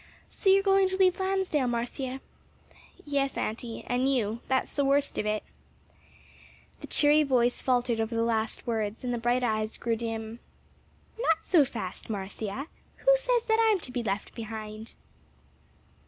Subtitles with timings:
[0.31, 2.21] So you're going to leave Lansdale, Marcia?"
[3.05, 5.43] "Yes, auntie; and you; that's the worst of it."
[6.79, 10.39] The cheery voice faltered over the last words, and the bright eyes grew dim.
[11.19, 14.95] "Not so fast, Marcia; who says that I'm to be left behind?"